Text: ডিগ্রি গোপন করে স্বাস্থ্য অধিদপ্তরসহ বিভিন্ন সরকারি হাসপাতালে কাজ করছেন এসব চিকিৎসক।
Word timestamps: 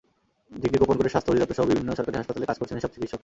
ডিগ্রি 0.61 0.77
গোপন 0.81 0.95
করে 0.99 1.09
স্বাস্থ্য 1.13 1.31
অধিদপ্তরসহ 1.31 1.69
বিভিন্ন 1.71 1.89
সরকারি 1.97 2.17
হাসপাতালে 2.19 2.49
কাজ 2.49 2.57
করছেন 2.59 2.77
এসব 2.79 2.91
চিকিৎসক। 2.95 3.19